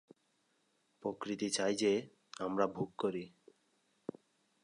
[1.01, 2.09] প্রকৃতি চায় যে,
[2.39, 3.33] আমরা ভোগ করি।